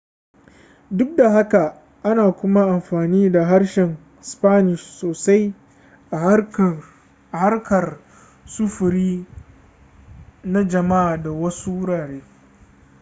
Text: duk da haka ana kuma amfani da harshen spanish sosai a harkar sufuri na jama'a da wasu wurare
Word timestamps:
duk 0.97 1.15
da 1.17 1.29
haka 1.31 1.81
ana 2.03 2.31
kuma 2.31 2.61
amfani 2.65 3.31
da 3.31 3.45
harshen 3.45 3.97
spanish 4.21 4.83
sosai 4.83 5.53
a 6.11 6.17
harkar 7.31 7.99
sufuri 8.45 9.25
na 10.43 10.63
jama'a 10.67 11.17
da 11.23 11.29
wasu 11.31 11.71
wurare 11.71 12.21